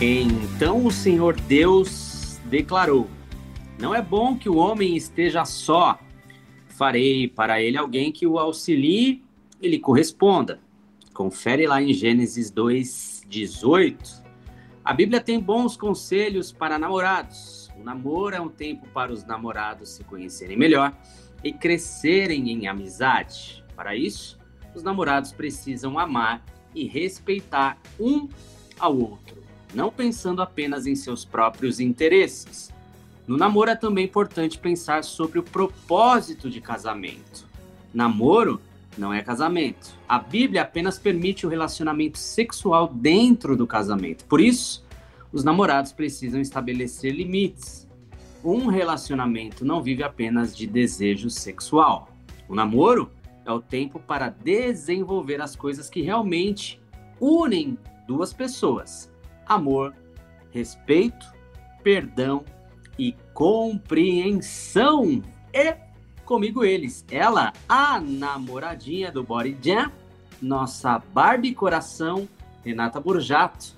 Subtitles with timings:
[0.00, 3.08] Então o Senhor Deus declarou:
[3.80, 5.98] Não é bom que o homem esteja só.
[6.68, 9.24] Farei para ele alguém que o auxilie
[9.60, 10.60] e lhe corresponda.
[11.12, 14.22] Confere lá em Gênesis 2:18.
[14.84, 17.68] A Bíblia tem bons conselhos para namorados.
[17.76, 20.96] O namoro é um tempo para os namorados se conhecerem melhor
[21.42, 23.64] e crescerem em amizade.
[23.74, 24.38] Para isso,
[24.76, 28.28] os namorados precisam amar e respeitar um
[28.78, 32.72] ao outro não pensando apenas em seus próprios interesses.
[33.26, 37.46] No namoro é também importante pensar sobre o propósito de casamento.
[37.92, 38.60] Namoro
[38.96, 39.94] não é casamento.
[40.08, 44.24] A Bíblia apenas permite o relacionamento sexual dentro do casamento.
[44.24, 44.84] Por isso,
[45.30, 47.86] os namorados precisam estabelecer limites.
[48.42, 52.08] Um relacionamento não vive apenas de desejo sexual.
[52.48, 53.10] O namoro
[53.44, 56.80] é o tempo para desenvolver as coisas que realmente
[57.20, 59.10] unem duas pessoas
[59.48, 59.94] amor,
[60.50, 61.26] respeito,
[61.82, 62.44] perdão
[62.98, 65.22] e compreensão.
[65.52, 65.76] E
[66.24, 69.90] comigo eles, ela, a namoradinha do Body Jam,
[70.42, 72.28] nossa Barbie Coração,
[72.64, 73.77] Renata Burjato.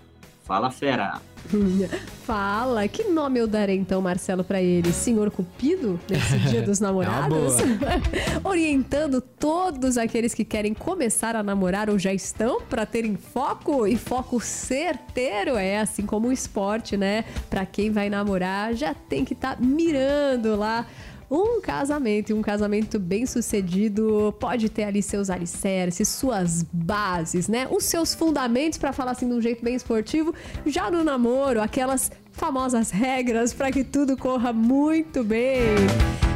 [0.50, 1.20] Fala, fera!
[2.26, 4.92] Fala, que nome eu darei então, Marcelo, para ele?
[4.92, 7.60] Senhor Cupido, nesse Dia dos é Namorados?
[7.60, 13.86] É Orientando todos aqueles que querem começar a namorar ou já estão para terem foco
[13.86, 15.56] e foco certeiro.
[15.56, 17.24] É assim como o esporte, né?
[17.48, 20.84] Para quem vai namorar, já tem que estar tá mirando lá
[21.31, 27.68] um casamento e um casamento bem sucedido pode ter ali seus alicerces, suas bases, né?
[27.70, 30.35] Os seus fundamentos, para falar assim de um jeito bem esportivo.
[30.67, 35.61] Já no namoro, aquelas famosas regras para que tudo corra muito bem.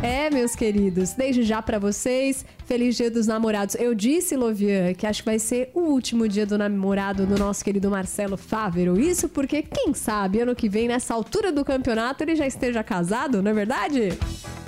[0.03, 3.75] É, meus queridos, desde já para vocês, feliz Dia dos Namorados.
[3.77, 7.65] Eu disse, Lovian, que acho que vai ser o último dia do namorado do nosso
[7.65, 9.01] querido Marcelo Fávero.
[9.01, 13.43] Isso porque, quem sabe, ano que vem, nessa altura do campeonato, ele já esteja casado,
[13.43, 14.11] não é verdade?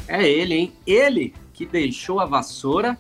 [0.08, 0.72] É ele, hein?
[0.86, 2.98] Ele que deixou a vassoura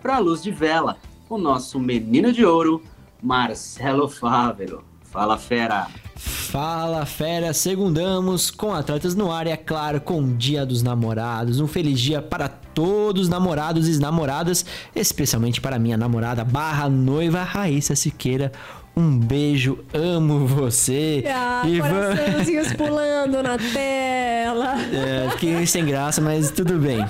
[0.00, 0.96] para a luz de vela.
[1.28, 2.82] O nosso menino de ouro,
[3.22, 4.84] Marcelo Fávero.
[5.02, 5.88] Fala, fera!
[6.14, 7.52] Fala, fera!
[7.52, 11.58] Segundamos com Atletas no ar e, é claro, com Dia dos Namorados.
[11.58, 17.42] Um feliz dia para todos os namorados e namoradas, especialmente para minha namorada barra noiva
[17.42, 18.52] Raíssa Siqueira.
[18.98, 21.22] Um beijo, amo você.
[21.28, 24.74] Ah, e coraçãozinhos pulando na tela.
[24.90, 27.04] É, fiquei sem graça, mas tudo bem.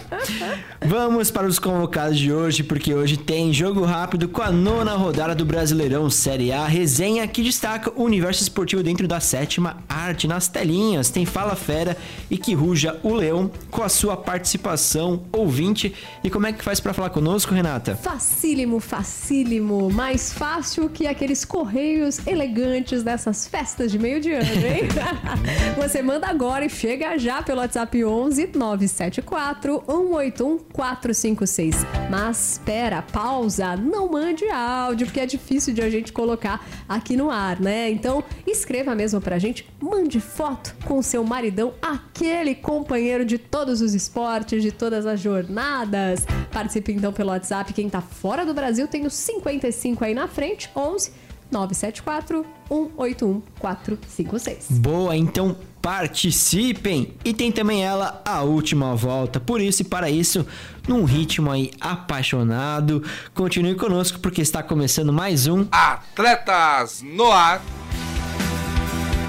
[0.85, 5.33] Vamos para os convocados de hoje, porque hoje tem jogo rápido com a nona rodada
[5.33, 6.67] do Brasileirão Série A.
[6.67, 11.09] Resenha que destaca o universo esportivo dentro da sétima arte nas telinhas.
[11.09, 11.97] Tem Fala Fera
[12.29, 15.95] e que ruja o Leão com a sua participação ouvinte.
[16.25, 17.95] E como é que faz para falar conosco, Renata?
[17.95, 19.89] Facílimo, facílimo.
[19.89, 24.89] Mais fácil que aqueles correios correios elegantes dessas festas de meio de ano, hein?
[25.77, 31.77] Você manda agora e chega já pelo WhatsApp 11 974 181 456.
[32.11, 37.31] Mas espera, pausa, não mande áudio, porque é difícil de a gente colocar aqui no
[37.31, 37.91] ar, né?
[37.91, 43.93] Então, escreva mesmo pra gente, mande foto com seu maridão, aquele companheiro de todos os
[43.93, 46.27] esportes, de todas as jornadas.
[46.51, 47.75] Participe então pelo WhatsApp.
[47.75, 54.67] Quem tá fora do Brasil tem o 55 aí na frente, 11 974 181 456.
[54.79, 57.15] Boa, então participem!
[57.25, 59.39] E tem também ela, a última volta.
[59.39, 60.47] Por isso e para isso,
[60.89, 63.03] num ritmo aí apaixonado,
[63.35, 67.63] continue conosco porque está começando mais um Atletas no Ar.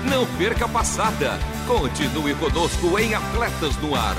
[0.09, 1.37] Não perca a passada.
[1.67, 4.15] Continue conosco em Atletas no Ar.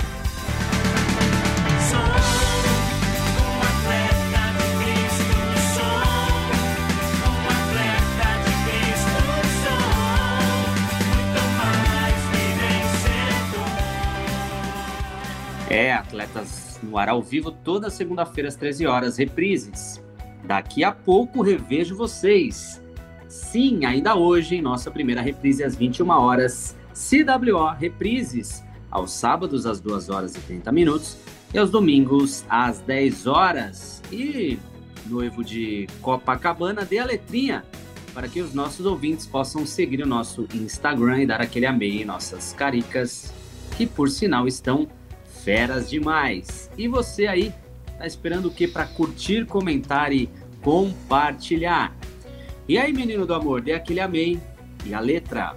[15.70, 20.02] É, Atletas no ar ao vivo toda segunda-feira às 13 horas, reprises.
[20.44, 22.80] Daqui a pouco revejo vocês.
[23.28, 29.78] Sim, ainda hoje, em nossa primeira reprise às 21 horas, CWO Reprises, aos sábados às
[29.78, 31.18] 2 horas e 30 minutos
[31.52, 34.02] e aos domingos às 10 horas.
[34.10, 34.58] E
[35.04, 37.62] noivo de Copacabana, dê a letrinha
[38.14, 42.04] para que os nossos ouvintes possam seguir o nosso Instagram e dar aquele amei em
[42.06, 43.34] nossas caricas,
[43.76, 44.88] que por sinal estão
[45.42, 46.70] feras demais.
[46.76, 47.52] E você aí,
[47.98, 50.28] tá esperando o que para curtir, comentar e
[50.62, 51.96] compartilhar?
[52.68, 54.38] E aí, menino do amor, dê aquele amei
[54.84, 55.56] e a letra.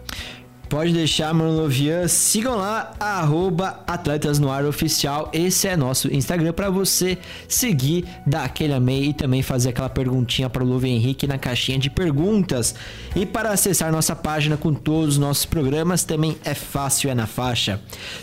[0.71, 2.07] Pode deixar, mano Lovian.
[2.07, 5.29] Sigam lá, arroba Atletas no Ar Oficial.
[5.33, 10.49] Esse é nosso Instagram para você seguir, dar aquele amei e também fazer aquela perguntinha
[10.49, 12.73] para o Lovian Henrique na caixinha de perguntas.
[13.13, 17.27] E para acessar nossa página com todos os nossos programas também é fácil, é na
[17.27, 17.81] faixa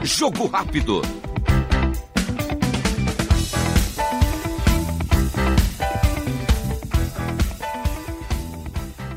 [0.08, 1.02] Jogo rápido.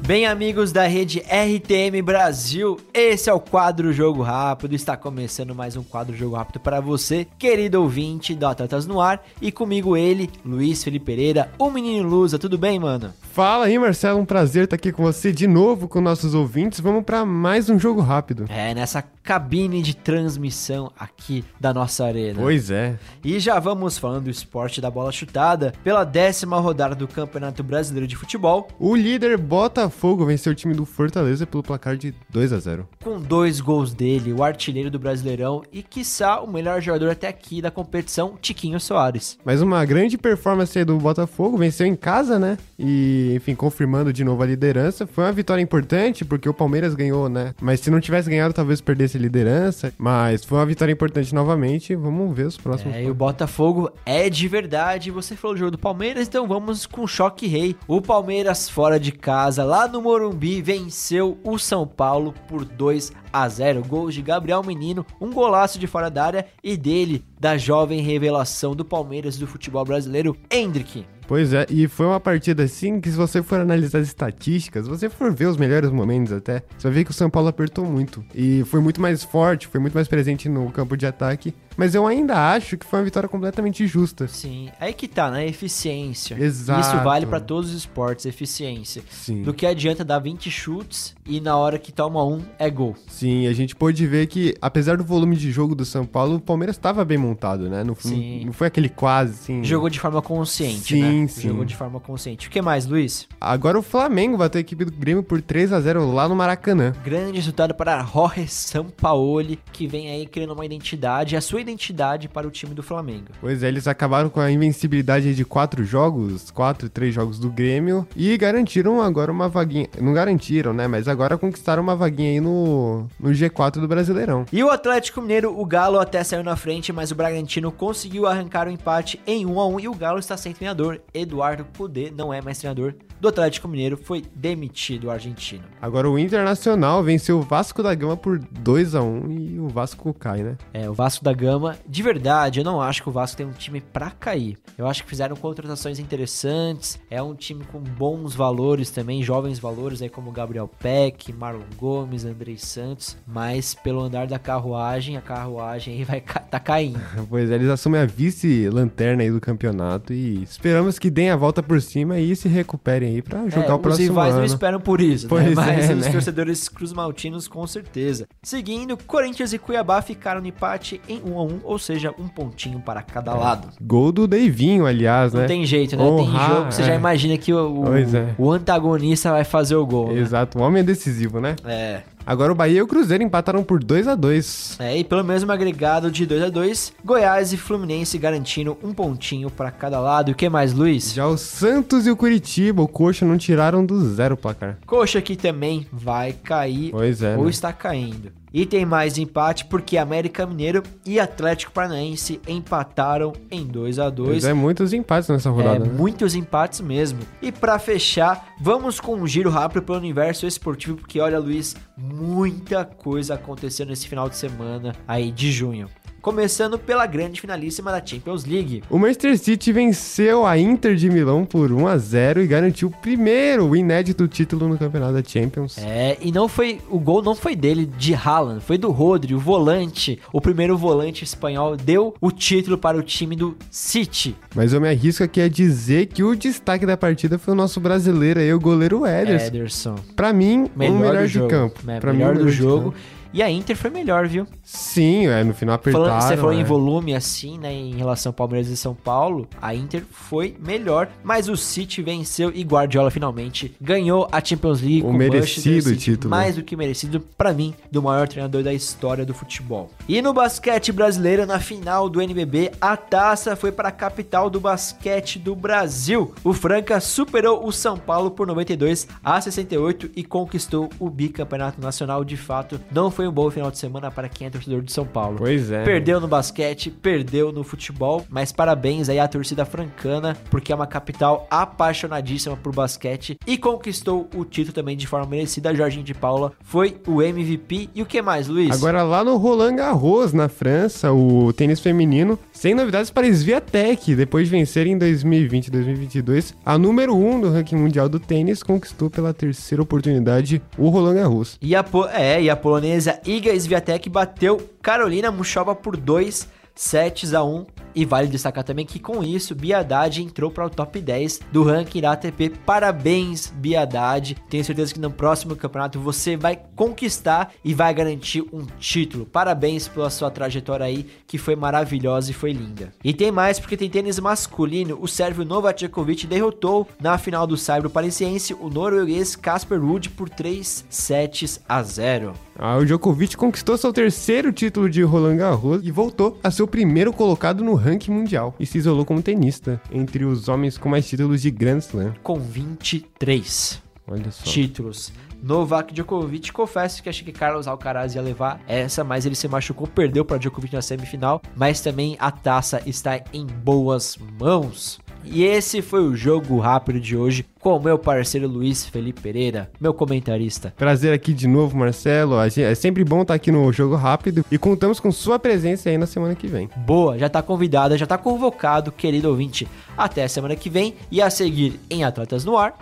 [0.03, 4.73] Bem, amigos da rede RTM Brasil, esse é o quadro Jogo Rápido.
[4.73, 9.23] Está começando mais um quadro Jogo Rápido para você, querido ouvinte do Atletas no Ar.
[9.39, 12.39] E comigo ele, Luiz Felipe Pereira, o menino Lusa.
[12.39, 13.13] Tudo bem, mano?
[13.31, 14.19] Fala aí, Marcelo.
[14.19, 16.79] Um prazer estar aqui com você de novo, com nossos ouvintes.
[16.81, 18.45] Vamos para mais um Jogo Rápido.
[18.49, 22.41] É, nessa cabine de transmissão aqui da nossa arena.
[22.41, 22.97] Pois é.
[23.23, 25.73] E já vamos falando do esporte da bola chutada.
[25.83, 29.90] Pela décima rodada do Campeonato Brasileiro de Futebol, O líder Botafogo
[30.25, 34.31] venceu o time do Fortaleza pelo placar de 2 a 0 com dois gols dele,
[34.31, 39.37] o artilheiro do Brasileirão e, quiçá, o melhor jogador até aqui da competição, Tiquinho Soares.
[39.43, 42.57] Mas uma grande performance aí do Botafogo, venceu em casa, né?
[42.77, 45.05] E, enfim, confirmando de novo a liderança.
[45.07, 47.53] Foi uma vitória importante, porque o Palmeiras ganhou, né?
[47.61, 49.93] Mas se não tivesse ganhado, talvez perdesse a liderança.
[49.97, 51.95] Mas foi uma vitória importante novamente.
[51.95, 52.95] Vamos ver os próximos.
[52.95, 55.11] É, e o Botafogo é de verdade.
[55.11, 57.75] Você falou do jogo do Palmeiras, então vamos com o choque rei.
[57.87, 63.47] O Palmeiras fora de casa, lá no Morumbi, venceu o São Paulo por 2 a
[63.47, 63.83] 0.
[63.83, 68.75] Gols de Gabriel Menino, um golaço de fora da área e dele, da jovem revelação
[68.75, 71.05] do Palmeiras do futebol brasileiro, Hendrick.
[71.31, 74.89] Pois é, e foi uma partida assim que se você for analisar as estatísticas, se
[74.89, 77.85] você for ver os melhores momentos até, você vai ver que o São Paulo apertou
[77.85, 78.21] muito.
[78.35, 81.53] E foi muito mais forte, foi muito mais presente no campo de ataque.
[81.77, 84.27] Mas eu ainda acho que foi uma vitória completamente justa.
[84.27, 85.47] Sim, aí que tá, né?
[85.47, 86.35] Eficiência.
[86.37, 86.81] Exato.
[86.81, 89.01] Isso vale pra todos os esportes, eficiência.
[89.09, 89.41] Sim.
[89.41, 92.93] Do que adianta dar 20 chutes e na hora que toma um é gol.
[93.07, 96.39] Sim, a gente pôde ver que, apesar do volume de jogo do São Paulo, o
[96.39, 97.83] Palmeiras estava bem montado, né?
[97.83, 98.39] Não, Sim.
[98.39, 99.63] não, não foi aquele quase, assim.
[99.63, 101.27] Jogou de forma consciente, Sim, né?
[101.27, 101.47] sim.
[101.49, 102.47] Jogou de forma consciente.
[102.47, 103.27] O que mais, Luiz?
[103.39, 106.93] Agora o Flamengo bateu a equipe do Grêmio por 3 a 0 lá no Maracanã.
[107.03, 112.47] Grande resultado para Jorge Sampaoli, que vem aí criando uma identidade, a sua identidade para
[112.47, 113.27] o time do Flamengo.
[113.39, 118.07] Pois é, eles acabaram com a invencibilidade de quatro jogos, quatro, três jogos do Grêmio
[118.15, 119.87] e garantiram agora uma vaguinha.
[119.99, 120.87] Não garantiram, né?
[120.87, 124.45] Mas agora conquistaram uma vaguinha aí no, no G4 do Brasileirão.
[124.51, 128.67] E o Atlético Mineiro, o Galo até saiu na frente, mas o Bragantino conseguiu arrancar
[128.67, 130.99] o empate em 1 a 1 e o Galo está sem treinador.
[131.13, 135.63] Eduardo Cudê não é mais treinador do Atlético Mineiro, foi demitido o argentino.
[135.79, 140.11] Agora o Internacional venceu o Vasco da Gama por 2 a 1 e o Vasco
[140.13, 140.57] cai, né?
[140.73, 143.51] É, o Vasco da Gama, de verdade, eu não acho que o Vasco tem um
[143.51, 144.57] time pra cair.
[144.75, 150.01] Eu acho que fizeram contratações interessantes, é um time com bons valores também, jovens valores
[150.01, 155.93] aí como Gabriel Peck, Marlon Gomes, Andrei Santos, mas pelo andar da carruagem, a carruagem
[155.93, 156.99] aí vai tá caindo.
[157.29, 161.61] Pois é, eles assumem a vice-lanterna aí do campeonato e esperamos que deem a volta
[161.61, 164.39] por cima e se recuperem aí pra jogar É, o os próximo rivais ano.
[164.39, 165.29] não esperam por isso, né?
[165.29, 166.11] Pois Mas é, os né?
[166.11, 168.27] torcedores cruzmaltinos com certeza.
[168.43, 172.79] Seguindo, Corinthians e Cuiabá ficaram no empate em 1 a 1, ou seja, um pontinho
[172.79, 173.69] para cada lado.
[173.81, 175.47] Gol do Deivinho, aliás, Não né?
[175.47, 176.03] tem jeito, né?
[176.03, 176.95] Honrar, tem jogo que você já é.
[176.95, 178.35] imagina que o, o, é.
[178.37, 180.19] o antagonista vai fazer o gol, né?
[180.19, 181.55] Exato, um homem decisivo, né?
[181.65, 182.01] É.
[182.25, 185.51] Agora o Bahia e o Cruzeiro empataram por 2 a 2 É, e pelo mesmo
[185.51, 190.29] agregado de 2 a 2 Goiás e Fluminense garantindo um pontinho para cada lado.
[190.29, 191.13] E o que mais, Luiz?
[191.13, 194.77] Já o Santos e o Curitiba, o Coxa, não tiraram do zero o placar.
[194.85, 197.49] Coxa aqui também vai cair Pois é, ou né?
[197.49, 198.40] está caindo.
[198.53, 204.29] E tem mais empate porque América Mineiro e Atlético Paranaense empataram em 2 a 2
[204.29, 205.85] Pois é, muitos empates nessa rodada.
[205.85, 205.93] É, né?
[205.93, 207.19] muitos empates mesmo.
[207.41, 212.83] E pra fechar, vamos com um giro rápido pelo universo esportivo, porque olha, Luiz, muita
[212.83, 215.87] coisa aconteceu nesse final de semana aí de junho.
[216.21, 218.83] Começando pela grande finalíssima da Champions League.
[218.89, 222.91] O Manchester City venceu a Inter de Milão por 1 a 0 e garantiu o
[222.91, 225.77] primeiro o inédito título no campeonato da Champions.
[225.77, 229.39] É, e não foi o gol não foi dele de Haaland, foi do Rodri, o
[229.39, 234.35] volante, o primeiro volante espanhol deu o título para o time do City.
[234.55, 237.79] Mas eu me arrisco aqui a dizer que o destaque da partida foi o nosso
[237.79, 239.47] brasileiro aí, o goleiro Ederson.
[239.47, 239.95] Ederson.
[240.15, 241.49] Pra mim, Melhor o melhor do de jogo.
[241.49, 241.79] campo.
[241.91, 242.93] É, Pra melhor mim, o do jogo.
[243.33, 244.45] E a Inter foi melhor, viu?
[244.63, 246.05] Sim, é, no final apertaram.
[246.05, 246.63] Falando, você falou em é.
[246.63, 251.47] volume assim, né, em relação ao Palmeiras e São Paulo, a Inter foi melhor, mas
[251.47, 256.29] o City venceu e Guardiola finalmente ganhou a Champions League O merecido City, título.
[256.29, 259.89] mais do que merecido pra mim, do maior treinador da história do futebol.
[260.07, 264.59] E no basquete brasileiro, na final do NBB, a taça foi para a capital do
[264.59, 266.33] basquete do Brasil.
[266.43, 272.23] O Franca superou o São Paulo por 92 a 68 e conquistou o bicampeonato nacional.
[272.23, 275.05] De fato, não foi um bom final de semana para quem é torcedor de São
[275.05, 275.37] Paulo.
[275.37, 275.83] Pois é.
[275.83, 280.87] Perdeu no basquete, perdeu no futebol, mas parabéns aí à torcida francana, porque é uma
[280.87, 285.73] capital apaixonadíssima por basquete e conquistou o título também de forma merecida.
[285.73, 287.89] Jorginho de Paula foi o MVP.
[287.95, 288.71] E o que mais, Luiz?
[288.71, 294.15] Agora lá no Roland Garros, na França, o tênis feminino, sem novidades para a Sviatek,
[294.15, 298.19] depois de vencer em 2020 e 2022, a número 1 um do ranking mundial do
[298.19, 301.57] tênis, conquistou pela terceira oportunidade o Roland Garros.
[301.61, 307.33] E a, po- é, e a polonesa Iga Swiatek bateu Carolina Muchova por 2 sets
[307.33, 307.65] a 1.
[307.93, 311.99] E vale destacar também que com isso, Biadade entrou para o top 10 do ranking
[311.99, 312.49] da ATP.
[312.65, 314.37] Parabéns, Biadade.
[314.49, 319.25] Tenho certeza que no próximo campeonato você vai conquistar e vai garantir um título.
[319.25, 322.93] Parabéns pela sua trajetória aí, que foi maravilhosa e foi linda.
[323.03, 324.97] E tem mais, porque tem tênis masculino.
[325.01, 330.29] O sérvio Novak Djokovic derrotou na final do Saibro Parisiense o norueguês Casper Ruud por
[330.29, 332.33] 3 sets a 0.
[332.63, 336.67] Ah, o Djokovic conquistou seu terceiro título de Roland Garros e voltou a ser o
[336.67, 341.09] primeiro colocado no ranking mundial e se isolou como tenista entre os homens com mais
[341.09, 342.13] títulos de Grand Slam.
[342.21, 344.43] com 23 Olha só.
[344.43, 345.11] títulos.
[345.41, 349.87] Novak Djokovic, confesso que achei que Carlos Alcaraz ia levar essa, mas ele se machucou,
[349.87, 354.99] perdeu para Djokovic na semifinal, mas também a taça está em boas mãos.
[355.23, 359.69] E esse foi o jogo rápido de hoje com o meu parceiro Luiz Felipe Pereira,
[359.79, 360.73] meu comentarista.
[360.75, 362.35] Prazer aqui de novo, Marcelo.
[362.39, 366.07] É sempre bom estar aqui no Jogo Rápido e contamos com sua presença aí na
[366.07, 366.69] semana que vem.
[366.75, 369.67] Boa, já tá convidada, já tá convocado, querido ouvinte.
[369.97, 372.73] Até a semana que vem e a seguir em Atletas no Ar.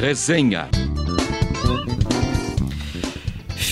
[0.00, 0.68] Resenha.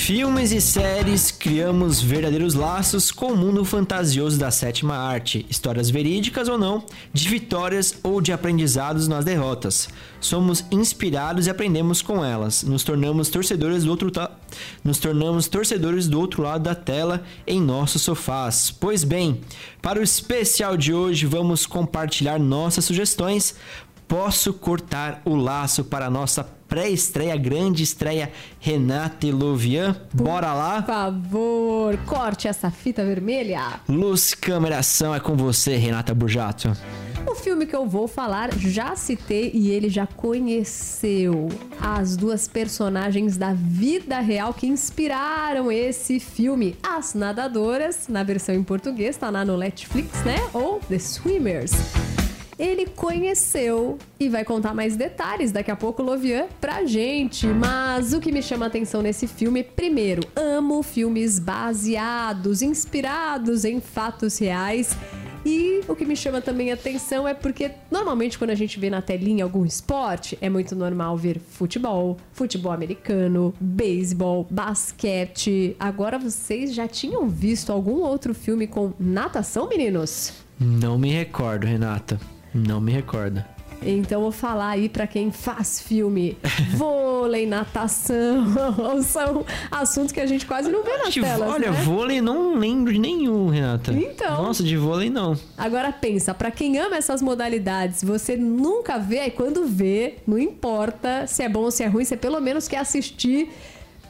[0.03, 6.49] Filmes e séries criamos verdadeiros laços com o mundo fantasioso da sétima arte, histórias verídicas
[6.49, 9.89] ou não, de vitórias ou de aprendizados nas derrotas.
[10.19, 12.63] Somos inspirados e aprendemos com elas.
[12.65, 14.31] Nos tornamos torcedores do outro ta-
[14.83, 18.71] nos tornamos torcedores do outro lado da tela em nossos sofás.
[18.71, 19.43] Pois bem,
[19.83, 23.55] para o especial de hoje vamos compartilhar nossas sugestões.
[24.11, 29.97] Posso cortar o laço para a nossa pré-estreia, grande estreia Renata Elovian?
[30.13, 30.83] Bora lá?
[30.83, 33.63] Por favor, corte essa fita vermelha.
[33.89, 36.77] Luz, câmera, ação é com você, Renata Burjato.
[37.25, 41.49] O filme que eu vou falar, já citei e ele já conheceu
[41.81, 46.77] as duas personagens da vida real que inspiraram esse filme.
[46.83, 50.35] As Nadadoras, na versão em português, tá lá no Netflix, né?
[50.53, 51.71] Ou The Swimmers.
[52.61, 57.47] Ele conheceu e vai contar mais detalhes daqui a pouco, Lovian, pra gente.
[57.47, 63.81] Mas o que me chama a atenção nesse filme, primeiro, amo filmes baseados, inspirados em
[63.81, 64.95] fatos reais.
[65.43, 68.91] E o que me chama também a atenção é porque normalmente quando a gente vê
[68.91, 75.75] na telinha algum esporte, é muito normal ver futebol, futebol americano, beisebol, basquete.
[75.81, 80.35] Agora vocês já tinham visto algum outro filme com natação, meninos?
[80.61, 82.21] Não me recordo, Renata.
[82.55, 83.43] Não me recordo.
[83.83, 86.37] Então vou falar aí pra quem faz filme,
[86.77, 88.45] vôlei, natação,
[89.03, 91.81] são assuntos que a gente quase não vê nas De- telas, olha, né?
[91.83, 93.91] vôlei não lembro de nenhum, Renata.
[93.95, 94.43] Então.
[94.43, 95.35] Nossa, de vôlei não.
[95.57, 101.27] Agora pensa, pra quem ama essas modalidades, você nunca vê, aí quando vê, não importa
[101.27, 103.49] se é bom ou se é ruim, você pelo menos quer assistir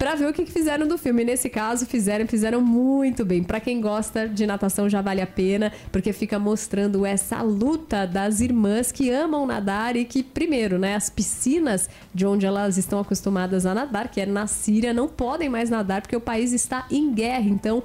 [0.01, 1.23] pra ver o que fizeram do filme.
[1.23, 3.45] Nesse caso, fizeram, fizeram muito bem.
[3.45, 8.41] Pra quem gosta de natação já vale a pena, porque fica mostrando essa luta das
[8.41, 13.67] irmãs que amam nadar e que primeiro, né, as piscinas de onde elas estão acostumadas
[13.67, 17.13] a nadar, que é na Síria, não podem mais nadar porque o país está em
[17.13, 17.51] guerra.
[17.51, 17.83] Então,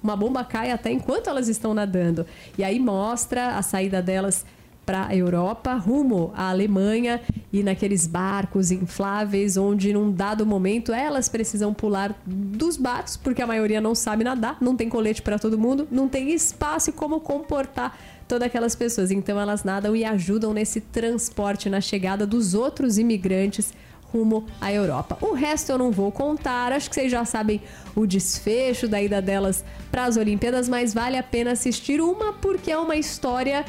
[0.00, 2.24] uma bomba cai até enquanto elas estão nadando.
[2.56, 4.46] E aí mostra a saída delas
[4.86, 7.20] para a Europa, rumo à Alemanha
[7.52, 13.46] e naqueles barcos infláveis, onde num dado momento elas precisam pular dos barcos, porque a
[13.46, 17.18] maioria não sabe nadar, não tem colete para todo mundo, não tem espaço e como
[17.18, 19.10] comportar todas aquelas pessoas.
[19.10, 23.74] Então elas nadam e ajudam nesse transporte, na chegada dos outros imigrantes
[24.12, 25.18] rumo à Europa.
[25.20, 27.60] O resto eu não vou contar, acho que vocês já sabem
[27.94, 32.70] o desfecho da ida delas para as Olimpíadas, mas vale a pena assistir uma porque
[32.70, 33.64] é uma história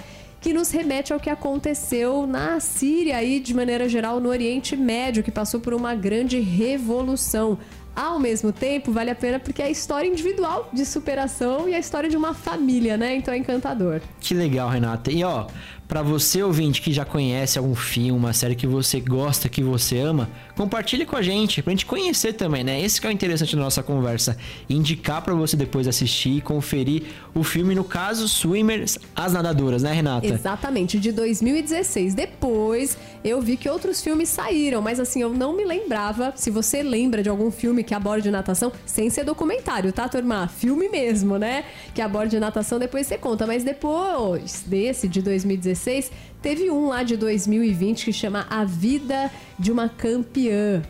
[0.48, 5.22] que nos remete ao que aconteceu na Síria e, de maneira geral, no Oriente Médio,
[5.22, 7.60] que passou por uma grande revolução.
[7.94, 11.80] Ao mesmo tempo, vale a pena porque é a história individual de superação e a
[11.80, 13.14] história de uma família, né?
[13.18, 14.00] Então é encantador.
[14.22, 15.12] Que legal, Renata.
[15.12, 15.48] E ó,
[15.88, 20.00] para você ouvinte que já conhece algum filme, uma série que você gosta, que você
[20.00, 22.82] ama, compartilhe com a gente, pra gente conhecer também, né?
[22.82, 24.38] Esse que é o interessante da nossa conversa,
[24.70, 27.04] indicar para você depois assistir e conferir
[27.34, 30.28] o filme, no caso, Swimmers, As Nadadoras, né, Renata?
[30.28, 32.14] Exatamente, de 2016.
[32.14, 36.84] Depois eu vi que outros filmes saíram, mas assim, eu não me lembrava, se você
[36.84, 40.48] lembra de algum filme que aborde natação, sem ser documentário, tá, turma?
[40.48, 41.64] Filme mesmo, né?
[41.94, 47.04] Que aborde natação, depois você conta, mas depois desse, de 2016, 2016, teve um lá
[47.04, 50.82] de 2020 que chama A Vida de uma Campeã.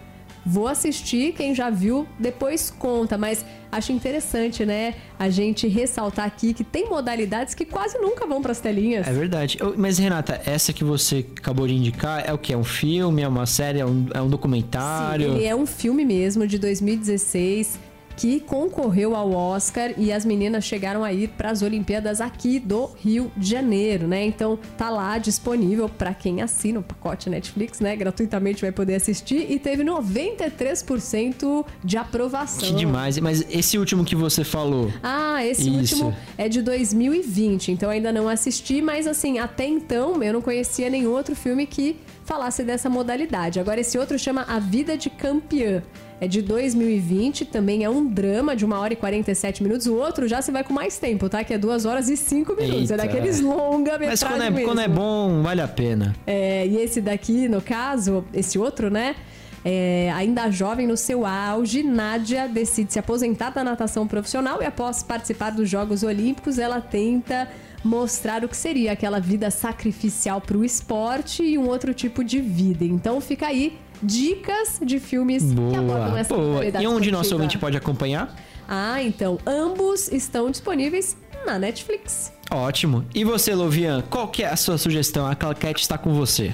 [0.45, 4.93] Vou assistir, quem já viu, depois conta, mas acho interessante, né?
[5.19, 9.05] A gente ressaltar aqui que tem modalidades que quase nunca vão para as telinhas.
[9.05, 9.57] É verdade.
[9.75, 12.53] Mas, Renata, essa que você acabou de indicar é o que?
[12.53, 13.21] É um filme?
[13.21, 13.81] É uma série?
[13.81, 15.31] É um, é um documentário?
[15.31, 17.86] Sim, ele é um filme mesmo, de 2016
[18.17, 22.89] que concorreu ao Oscar e as meninas chegaram a ir para as Olimpíadas aqui do
[22.97, 24.25] Rio de Janeiro, né?
[24.25, 27.95] Então tá lá disponível para quem assina o pacote Netflix, né?
[27.95, 32.67] Gratuitamente vai poder assistir e teve 93% de aprovação.
[32.67, 33.19] Que demais.
[33.19, 34.91] Mas esse último que você falou.
[35.03, 36.05] Ah, esse Isso.
[36.05, 40.89] último é de 2020, então ainda não assisti, mas assim, até então eu não conhecia
[40.89, 43.59] nenhum outro filme que falasse dessa modalidade.
[43.59, 45.83] Agora esse outro chama A Vida de Campeã
[46.19, 49.85] é de 2020, também é um drama de 1 hora e 47 minutos.
[49.85, 51.43] O outro já se vai com mais tempo, tá?
[51.43, 52.91] Que é 2 horas e 5 minutos.
[52.91, 52.93] É Eita.
[52.95, 56.15] É daqueles longa Mas quando é, quando é bom, vale a pena.
[56.25, 59.15] É, e esse daqui, no caso, esse outro, né?
[59.63, 65.03] É, ainda jovem no seu auge, Nádia decide se aposentar da natação profissional e após
[65.03, 67.49] participar dos Jogos Olímpicos, ela tenta
[67.83, 72.39] mostrar o que seria aquela vida sacrificial para o esporte e um outro tipo de
[72.39, 72.85] vida.
[72.85, 76.65] Então fica aí dicas de filmes boa, que abordam essa boa.
[76.65, 78.35] E onde nosso ouvinte pode acompanhar?
[78.67, 82.33] Ah, então, ambos estão disponíveis na Netflix.
[82.51, 83.05] Ótimo.
[83.13, 85.25] E você, Lovian, qual que é a sua sugestão?
[85.25, 86.53] A Calquete está com você.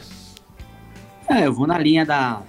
[1.28, 2.42] É, eu vou na linha da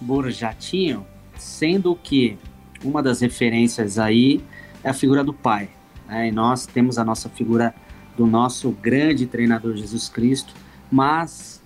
[0.00, 1.06] Borjatinho,
[1.38, 2.38] sendo que
[2.82, 4.42] uma das referências aí
[4.82, 5.70] é a figura do pai.
[6.08, 6.28] Né?
[6.28, 7.74] E nós temos a nossa figura
[8.16, 10.54] do nosso grande treinador Jesus Cristo,
[10.90, 11.59] mas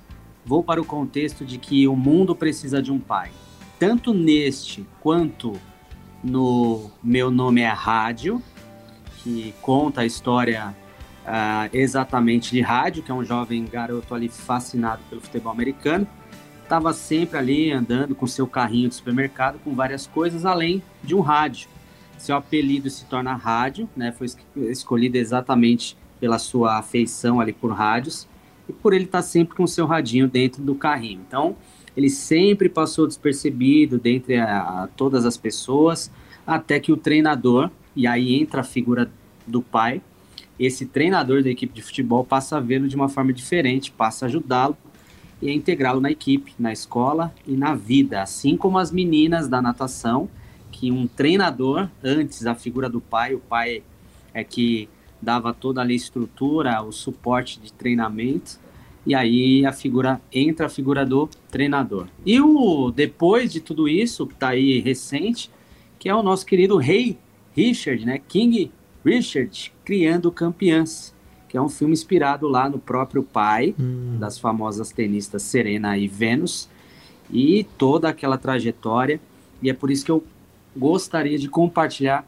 [0.44, 3.30] vou para o contexto de que o mundo precisa de um pai.
[3.78, 5.52] Tanto neste quanto
[6.22, 8.42] no Meu Nome é Rádio,
[9.22, 10.74] que conta a história
[11.24, 16.06] uh, exatamente de rádio, que é um jovem garoto ali fascinado pelo futebol americano.
[16.62, 21.20] Estava sempre ali andando com seu carrinho de supermercado com várias coisas, além de um
[21.20, 21.68] rádio.
[22.16, 24.12] Seu apelido se torna rádio, né?
[24.12, 24.26] Foi
[24.68, 28.26] escolhido exatamente pela sua afeição ali por rádios
[28.68, 31.20] e por ele estar tá sempre com o seu radinho dentro do carrinho.
[31.26, 31.56] Então,
[31.96, 36.10] ele sempre passou despercebido dentre a, a, todas as pessoas,
[36.46, 39.10] até que o treinador, e aí entra a figura
[39.46, 40.02] do pai,
[40.58, 44.28] esse treinador da equipe de futebol passa a vê-lo de uma forma diferente, passa a
[44.28, 44.76] ajudá-lo
[45.42, 49.60] e a integrá-lo na equipe, na escola e na vida, assim como as meninas da
[49.60, 50.28] natação,
[50.70, 53.82] que um treinador, antes a figura do pai, o pai
[54.32, 54.88] é que
[55.24, 58.60] dava toda a estrutura, o suporte de treinamento,
[59.06, 62.06] e aí a figura entra a figura do treinador.
[62.24, 65.50] E o depois de tudo isso, que está aí recente,
[65.98, 67.18] que é o nosso querido rei
[67.54, 68.20] Richard, né?
[68.28, 68.70] King
[69.04, 71.14] Richard, criando campeãs,
[71.48, 74.16] que é um filme inspirado lá no próprio pai hum.
[74.18, 76.68] das famosas tenistas Serena e Venus,
[77.30, 79.20] e toda aquela trajetória.
[79.62, 80.24] E é por isso que eu
[80.76, 82.26] gostaria de compartilhar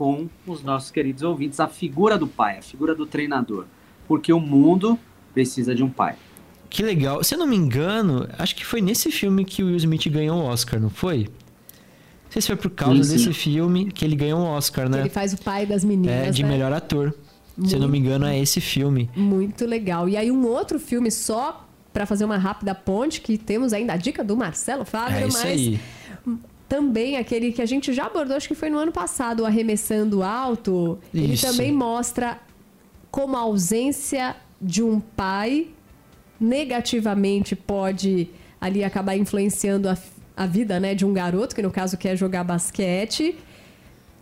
[0.00, 3.66] com os nossos queridos ouvintes a figura do pai, a figura do treinador.
[4.08, 4.98] Porque o mundo
[5.34, 6.16] precisa de um pai.
[6.70, 7.22] Que legal.
[7.22, 10.40] Se eu não me engano, acho que foi nesse filme que o Will Smith ganhou
[10.40, 11.24] o Oscar, não foi?
[11.24, 13.26] Não sei se foi por causa sim, sim.
[13.26, 15.00] desse filme que ele ganhou o Oscar, né?
[15.00, 16.28] Ele faz o pai das meninas.
[16.28, 16.48] É, de né?
[16.48, 17.14] melhor ator.
[17.54, 19.10] Muito, se eu não me engano, é esse filme.
[19.14, 20.08] Muito legal.
[20.08, 23.96] E aí, um outro filme só para fazer uma rápida ponte, que temos ainda a
[23.98, 25.80] dica do Marcelo Fábio, é isso mas aí
[26.70, 30.22] também aquele que a gente já abordou, acho que foi no ano passado, o Arremessando
[30.22, 31.00] Alto.
[31.12, 31.44] Isso.
[31.44, 32.38] Ele também mostra
[33.10, 35.66] como a ausência de um pai
[36.40, 38.30] negativamente pode
[38.60, 39.98] ali acabar influenciando a,
[40.36, 43.36] a vida né, de um garoto, que no caso quer jogar basquete,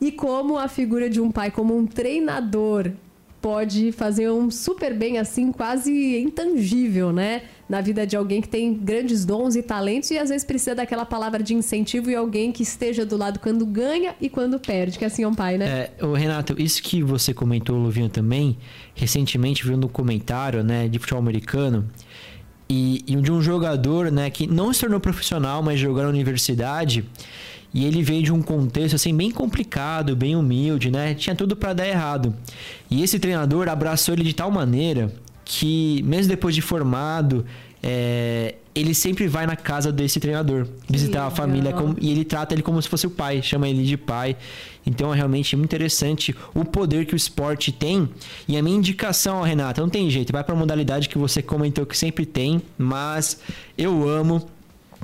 [0.01, 2.93] e como a figura de um pai como um treinador
[3.40, 7.42] pode fazer um super bem assim, quase intangível, né?
[7.68, 11.05] Na vida de alguém que tem grandes dons e talentos e às vezes precisa daquela
[11.05, 15.05] palavra de incentivo e alguém que esteja do lado quando ganha e quando perde, que
[15.05, 15.66] assim é um pai, né?
[15.66, 18.57] É, Renato, isso que você comentou, Luvinho, também,
[18.94, 21.87] recentemente viu no comentário, né, de futebol americano,
[22.68, 27.05] e, e de um jogador, né, que não se tornou profissional, mas jogou na universidade,
[27.73, 31.15] e ele veio de um contexto assim bem complicado, bem humilde, né?
[31.15, 32.35] Tinha tudo para dar errado.
[32.91, 35.13] E esse treinador abraçou ele de tal maneira
[35.45, 37.45] que, mesmo depois de formado,
[37.83, 42.55] é, ele sempre vai na casa desse treinador visitar a família como, e ele trata
[42.55, 44.37] ele como se fosse o pai, chama ele de pai.
[44.87, 48.09] Então é realmente muito interessante o poder que o esporte tem.
[48.47, 51.85] E a minha indicação, Renata, não tem jeito, vai para a modalidade que você comentou
[51.85, 53.41] que sempre tem, mas
[53.77, 54.49] eu amo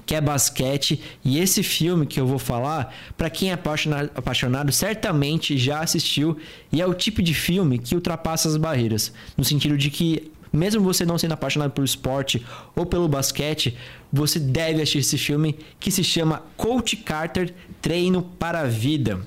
[0.07, 1.01] que é basquete.
[1.25, 6.37] E esse filme que eu vou falar, para quem é apaixonado, apaixonado, certamente já assistiu.
[6.73, 9.13] E é o tipo de filme que ultrapassa as barreiras.
[9.37, 13.77] No sentido de que, mesmo você não sendo apaixonado pelo esporte ou pelo basquete,
[14.13, 19.21] você deve assistir esse filme que se chama Coach Carter Treino para a Vida.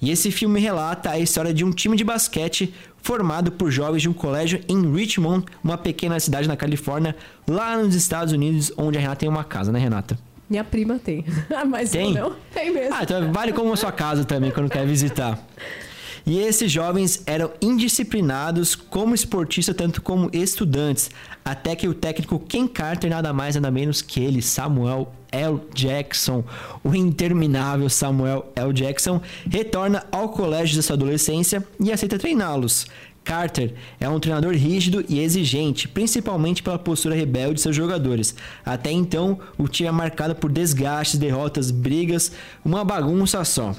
[0.00, 4.08] E esse filme relata a história de um time de basquete formado por jovens de
[4.08, 7.14] um colégio em Richmond, uma pequena cidade na Califórnia,
[7.46, 10.18] lá nos Estados Unidos, onde a Renata tem uma casa, né, Renata?
[10.48, 11.24] Minha prima tem.
[11.68, 12.14] Mas tem?
[12.14, 12.94] não, tem mesmo.
[12.94, 15.38] Ah, então vale como a sua casa também, quando quer visitar.
[16.26, 21.08] E esses jovens eram indisciplinados como esportistas, tanto como estudantes,
[21.44, 25.60] até que o técnico Ken Carter, nada mais nada menos que ele, Samuel L.
[25.72, 26.42] Jackson,
[26.82, 28.72] o interminável Samuel L.
[28.72, 32.88] Jackson, retorna ao colégio de sua adolescência e aceita treiná-los.
[33.22, 38.34] Carter é um treinador rígido e exigente, principalmente pela postura rebelde de seus jogadores.
[38.64, 42.32] Até então, o time é marcado por desgastes, derrotas, brigas,
[42.64, 43.76] uma bagunça só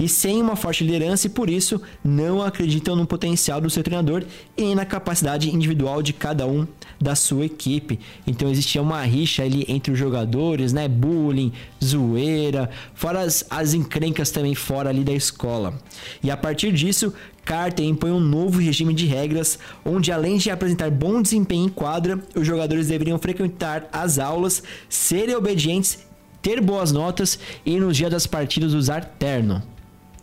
[0.00, 4.24] e sem uma forte liderança e por isso não acreditam no potencial do seu treinador
[4.56, 6.66] e na capacidade individual de cada um
[6.98, 8.00] da sua equipe.
[8.26, 10.88] Então existia uma rixa ali entre os jogadores, né?
[10.88, 11.52] Bullying,
[11.84, 15.78] zoeira, fora as, as encrencas também fora ali da escola.
[16.22, 17.12] E a partir disso,
[17.44, 22.18] Carter impõe um novo regime de regras, onde além de apresentar bom desempenho em quadra,
[22.34, 25.98] os jogadores deveriam frequentar as aulas, serem obedientes,
[26.40, 29.62] ter boas notas e nos dias das partidas usar terno.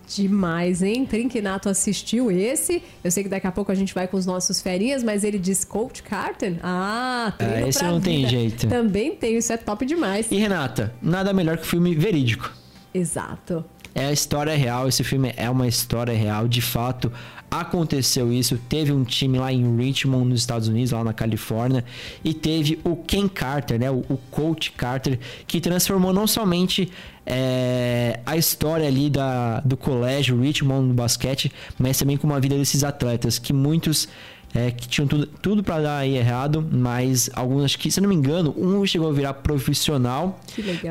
[0.08, 1.06] Demais, hein?
[1.06, 2.82] Trinquinato assistiu esse.
[3.04, 5.38] Eu sei que daqui a pouco a gente vai com os nossos ferinhas, mas ele
[5.38, 6.58] diz Coach Carter.
[6.64, 8.06] Ah, treino é, esse não vida.
[8.06, 8.68] tem jeito.
[8.68, 10.28] Também tem, isso é top demais.
[10.32, 12.52] E Renata, nada melhor que filme verídico.
[12.94, 13.66] Exato.
[13.94, 17.12] É a história real, esse filme é uma história real, de fato
[17.50, 18.58] aconteceu isso.
[18.70, 21.84] Teve um time lá em Richmond, nos Estados Unidos, lá na Califórnia,
[22.24, 26.92] e teve o Ken Carter, né, o, o coach Carter, que transformou não somente
[27.26, 32.58] é, a história ali da, do colégio Richmond no basquete, mas também com a vida
[32.58, 34.08] desses atletas, que muitos
[34.54, 38.08] é, que tinham tudo, tudo para dar aí errado, mas alguns, acho que, se não
[38.10, 40.40] me engano, um chegou a virar profissional.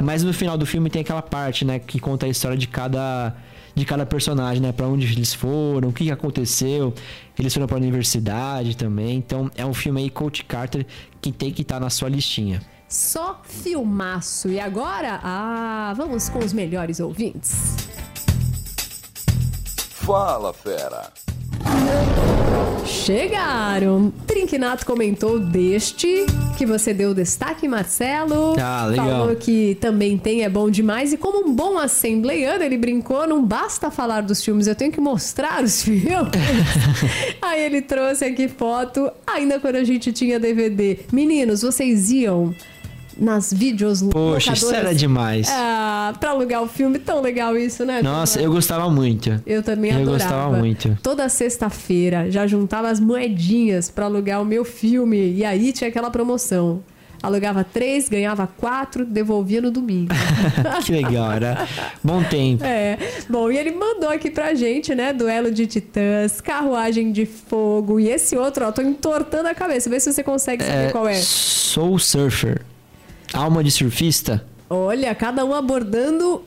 [0.03, 3.35] Mas no final do filme tem aquela parte, né, que conta a história de cada
[3.77, 6.95] de cada personagem, né, para onde eles foram, o que aconteceu.
[7.39, 9.19] Eles foram para a universidade também.
[9.19, 10.87] Então, é um filme aí Coach Carter
[11.21, 12.63] que tem que estar tá na sua listinha.
[12.89, 14.49] Só filmaço.
[14.49, 17.77] E agora, ah, vamos com os melhores ouvintes.
[19.91, 21.13] Fala, fera.
[22.87, 24.13] Chegaram!
[24.27, 28.57] Trinquinato comentou deste que você deu destaque, Marcelo.
[28.61, 29.07] Ah, legal.
[29.07, 31.13] Falou que também tem, é bom demais.
[31.13, 35.01] E como um bom assembleiano, ele brincou, não basta falar dos filmes, eu tenho que
[35.01, 36.33] mostrar os filmes.
[37.43, 40.99] Aí ele trouxe aqui foto, ainda quando a gente tinha DVD.
[41.13, 42.55] Meninos, vocês iam
[43.19, 45.49] nas vídeos Poxa, isso era demais.
[45.51, 48.03] Ah, pra alugar o filme, tão legal isso, né?
[48.03, 49.41] Nossa, eu gostava muito.
[49.47, 50.19] Eu também eu adorava.
[50.19, 50.99] gostava muito.
[51.03, 55.33] Toda sexta-feira já juntava as moedinhas pra alugar o meu filme.
[55.35, 56.83] E aí tinha aquela promoção.
[57.23, 60.13] Alugava três, ganhava quatro, devolvia no domingo.
[60.85, 61.67] que legal, era
[62.05, 62.63] bom tempo.
[62.63, 62.99] É.
[63.29, 65.13] Bom, e ele mandou aqui pra gente, né?
[65.13, 69.89] Duelo de titãs, carruagem de fogo e esse outro, ó, tô entortando a cabeça.
[69.89, 71.15] Vê se você consegue saber qual é.
[71.15, 72.63] Soul Surfer.
[73.37, 74.43] Alma de surfista.
[74.69, 76.43] Olha, cada um abordando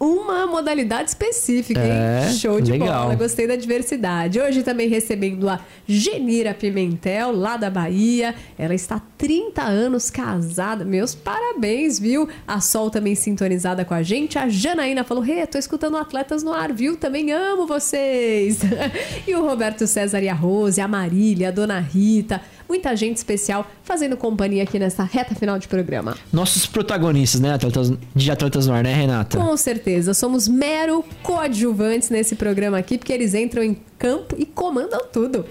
[0.00, 1.90] uma modalidade específica, hein?
[1.90, 3.02] É, Show de legal.
[3.02, 4.40] bola, gostei da diversidade.
[4.40, 8.34] Hoje também recebendo a Genira Pimentel, lá da Bahia.
[8.56, 10.84] Ela está há 30 anos casada.
[10.84, 12.28] Meus parabéns, viu?
[12.46, 14.38] A Sol também sintonizada com a gente.
[14.38, 16.96] A Janaína falou: Rê, tô escutando Atletas no Ar, viu?
[16.96, 18.60] Também amo vocês.
[19.26, 22.40] e o Roberto César e a Rose, a Marília, a Dona Rita.
[22.68, 26.16] Muita gente especial fazendo companhia aqui nessa reta final de programa.
[26.32, 29.38] Nossos protagonistas, né, atletas, de Atletas no Ar, né, Renata?
[29.38, 35.00] Com certeza, somos mero coadjuvantes nesse programa aqui, porque eles entram em campo e comandam
[35.12, 35.46] tudo.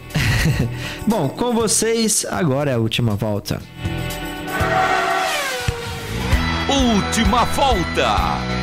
[1.07, 3.61] Bom, com vocês, agora é a última volta.
[6.69, 8.56] Última volta.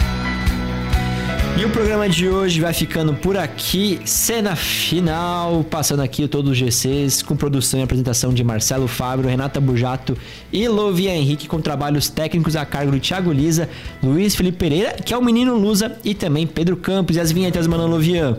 [1.57, 6.59] E o programa de hoje vai ficando por aqui, cena final, passando aqui todos os
[6.59, 10.19] GCs, com produção e apresentação de Marcelo Fábio, Renata Bujato
[10.53, 13.69] e Lovia Henrique, com trabalhos técnicos a cargo do Thiago Lisa,
[14.03, 17.69] Luiz Felipe Pereira, que é o menino Lusa, e também Pedro Campos e as vinhetas,
[17.69, 18.37] mano Lovian.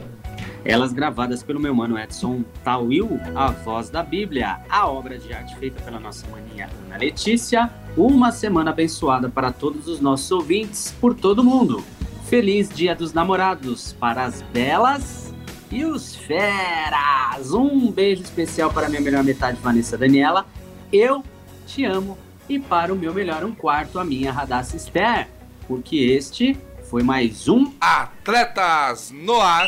[0.66, 5.56] Elas gravadas pelo meu mano Edson Tawil, a voz da Bíblia, a obra de arte
[5.56, 7.70] feita pela nossa maninha Ana Letícia.
[7.96, 11.82] Uma semana abençoada para todos os nossos ouvintes por todo mundo.
[12.28, 15.32] Feliz Dia dos Namorados para as belas
[15.72, 17.52] e os feras.
[17.54, 20.46] Um beijo especial para minha melhor metade, Vanessa Daniela.
[20.92, 21.24] Eu
[21.68, 22.18] te amo.
[22.50, 25.28] E para o meu melhor um quarto, a minha Radassa Esther.
[25.68, 26.58] Porque este
[26.90, 29.68] foi mais um Atletas no Ar.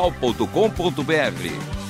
[0.09, 1.80] transmundial.com.br.